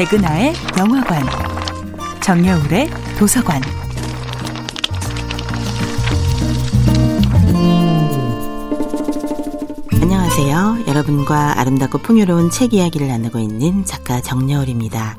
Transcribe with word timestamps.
백은하의 0.00 0.54
영화관, 0.78 1.22
정여울의 2.22 2.88
도서관. 3.18 3.60
안녕하세요. 10.00 10.84
여러분과 10.86 11.60
아름답고 11.60 11.98
풍요로운 11.98 12.48
책 12.50 12.72
이야기를 12.72 13.08
나누고 13.08 13.40
있는 13.40 13.84
작가 13.84 14.22
정여울입니다. 14.22 15.18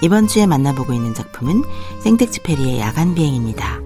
이번 0.00 0.28
주에 0.28 0.46
만나보고 0.46 0.92
있는 0.92 1.12
작품은 1.12 1.64
생텍쥐페리의 2.04 2.78
야간 2.78 3.16
비행입니다. 3.16 3.83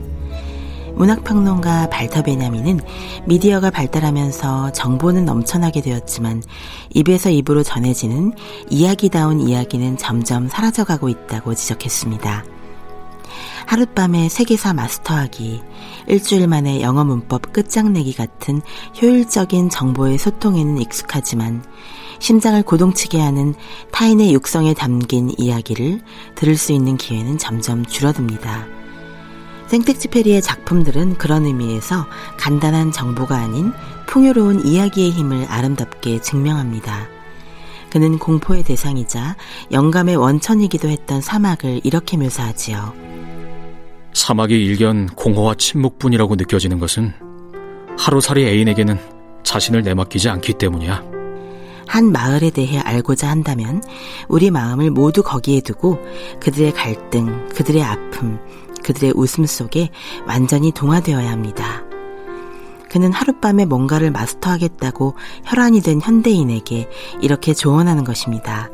문학평론가 0.99 1.91
발터 1.91 2.23
베냐미는 2.23 2.81
미디어가 3.25 3.71
발달하면서 3.71 4.73
정보는 4.73 5.25
넘쳐나게 5.25 5.81
되었지만 5.81 6.43
입에서 6.91 7.31
입으로 7.31 7.63
전해지는 7.63 8.33
이야기다운 8.69 9.41
이야기는 9.41 9.97
점점 9.97 10.49
사라져가고 10.49 11.09
있다고 11.09 11.55
지적했습니다. 11.55 12.45
하룻밤에 13.67 14.29
세계사 14.29 14.73
마스터하기, 14.73 15.63
일주일 16.09 16.49
만에 16.49 16.81
영어 16.81 17.05
문법 17.05 17.53
끝장내기 17.53 18.15
같은 18.15 18.63
효율적인 19.01 19.69
정보의 19.69 20.19
소통에는 20.19 20.79
익숙하지만 20.79 21.63
심장을 22.19 22.61
고동치게 22.63 23.21
하는 23.21 23.55
타인의 23.93 24.33
육성에 24.33 24.75
담긴 24.75 25.31
이야기를 25.37 26.01
들을 26.35 26.57
수 26.57 26.73
있는 26.73 26.97
기회는 26.97 27.39
점점 27.39 27.85
줄어듭니다. 27.85 28.78
생텍쥐페리의 29.69 30.43
작품들은 30.43 31.19
그런 31.19 31.45
의미에서 31.45 32.07
간단한 32.39 32.91
정보가 32.93 33.37
아닌 33.37 33.73
풍요로운 34.07 34.67
이야기의 34.67 35.11
힘을 35.11 35.47
아름답게 35.47 36.21
증명합니다. 36.23 37.07
그는 37.91 38.19
공포의 38.19 38.65
대상이자 38.65 39.37
영감의 39.73 40.17
원천이기도 40.17 40.89
했던 40.89 41.21
사막을 41.21 41.81
이렇게 41.85 42.17
묘사하지요. 42.17 42.95
사막이 44.13 44.55
일견 44.55 45.07
공허와 45.07 45.55
침묵뿐이라고 45.55 46.37
느껴지는 46.37 46.79
것은 46.79 47.13
하루살이 47.99 48.47
애인에게는 48.47 48.99
자신을 49.43 49.83
내맡기지 49.83 50.29
않기 50.29 50.55
때문이야. 50.55 51.03
한 51.87 52.13
마을에 52.13 52.51
대해 52.51 52.79
알고자 52.79 53.29
한다면 53.31 53.83
우리 54.29 54.51
마음을 54.51 54.91
모두 54.91 55.23
거기에 55.23 55.63
두고 55.63 55.99
그들의 56.39 56.73
갈등, 56.73 57.49
그들의 57.49 57.83
아픔, 57.83 58.39
그들의 58.89 59.13
웃음 59.17 59.45
속에 59.45 59.91
완전히 60.27 60.73
동화되어야 60.73 61.31
합니다. 61.31 61.83
그는 62.89 63.13
하룻밤에 63.13 63.67
뭔가를 63.67 64.11
마스터하겠다고 64.11 65.15
혈안이 65.45 65.83
된 65.83 66.01
현대인에게 66.01 66.89
이렇게 67.21 67.53
조언하는 67.53 68.03
것입니다. 68.05 68.71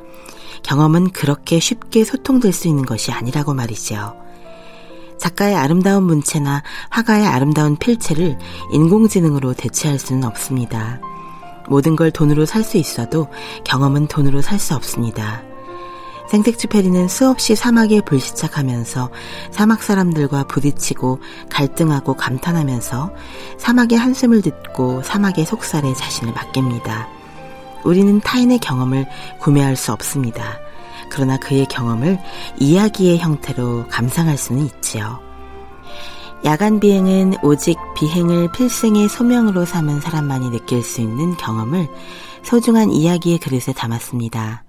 경험은 0.62 1.10
그렇게 1.10 1.58
쉽게 1.58 2.04
소통될 2.04 2.52
수 2.52 2.68
있는 2.68 2.86
것이 2.86 3.10
아니라고 3.10 3.54
말이죠. 3.54 4.14
작가의 5.18 5.56
아름다운 5.56 6.04
문체나 6.04 6.62
화가의 6.90 7.26
아름다운 7.26 7.76
필체를 7.76 8.38
인공지능으로 8.72 9.54
대체할 9.54 9.98
수는 9.98 10.22
없습니다. 10.22 11.00
모든 11.68 11.96
걸 11.96 12.12
돈으로 12.12 12.46
살 12.46 12.62
수 12.62 12.76
있어도 12.76 13.26
경험은 13.64 14.06
돈으로 14.06 14.42
살 14.42 14.60
수 14.60 14.76
없습니다. 14.76 15.42
생텍쥐페리는 16.30 17.08
수없이 17.08 17.54
사막에 17.54 18.00
불시착하면서 18.00 19.10
사막 19.50 19.82
사람들과 19.82 20.44
부딪히고 20.44 21.20
갈등하고 21.50 22.14
감탄하면서 22.14 23.12
사막의 23.58 23.98
한숨을 23.98 24.42
듣고 24.42 25.02
사막의 25.02 25.44
속살에 25.44 25.92
자신을 25.94 26.32
맡깁니다. 26.32 27.08
우리는 27.84 28.20
타인의 28.20 28.58
경험을 28.58 29.06
구매할 29.40 29.76
수 29.76 29.92
없습니다. 29.92 30.58
그러나 31.10 31.36
그의 31.36 31.66
경험을 31.66 32.18
이야기의 32.58 33.18
형태로 33.18 33.86
감상할 33.88 34.36
수는 34.36 34.64
있지요. 34.66 35.20
야간 36.44 36.80
비행은 36.80 37.36
오직 37.42 37.78
비행을 37.96 38.52
필생의 38.52 39.08
소명으로 39.08 39.64
삼은 39.64 40.00
사람만이 40.00 40.50
느낄 40.50 40.82
수 40.82 41.00
있는 41.00 41.36
경험을 41.36 41.88
소중한 42.42 42.90
이야기의 42.90 43.38
그릇에 43.38 43.72
담았습니다. 43.74 44.64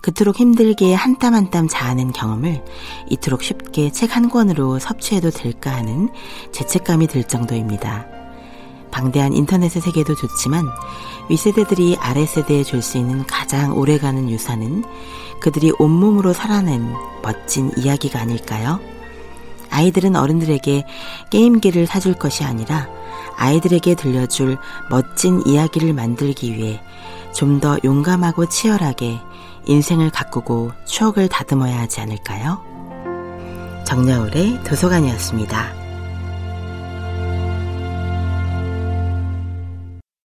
그토록 0.00 0.36
힘들게 0.38 0.94
한 0.94 1.18
땀 1.18 1.34
한 1.34 1.50
땀 1.50 1.66
자아낸 1.68 2.12
경험을 2.12 2.64
이토록 3.10 3.42
쉽게 3.42 3.90
책 3.92 4.14
한 4.16 4.28
권으로 4.30 4.78
섭취해도 4.78 5.30
될까 5.30 5.72
하는 5.72 6.08
죄책감이 6.52 7.06
들 7.08 7.24
정도입니다. 7.24 8.06
방대한 8.90 9.32
인터넷의 9.34 9.82
세계도 9.82 10.14
좋지만 10.14 10.66
윗세대들이 11.28 11.96
아래세대에 12.00 12.62
줄 12.64 12.80
수 12.82 12.96
있는 12.96 13.24
가장 13.26 13.76
오래가는 13.76 14.30
유산은 14.30 14.84
그들이 15.40 15.72
온몸으로 15.78 16.32
살아낸 16.32 16.94
멋진 17.22 17.70
이야기가 17.76 18.18
아닐까요? 18.20 18.80
아이들은 19.70 20.16
어른들에게 20.16 20.84
게임기를 21.30 21.86
사줄 21.86 22.14
것이 22.14 22.44
아니라 22.44 22.88
아이들에게 23.36 23.94
들려줄 23.94 24.56
멋진 24.88 25.42
이야기를 25.46 25.92
만들기 25.92 26.54
위해 26.56 26.80
좀 27.34 27.60
더 27.60 27.76
용감하고 27.84 28.46
치열하게 28.48 29.18
인생을 29.68 30.10
가꾸고 30.10 30.72
추억을 30.86 31.28
다듬어야 31.28 31.78
하지 31.80 32.00
않을까요? 32.00 32.64
정야울의 33.84 34.64
도서관이었습니다. 34.64 35.87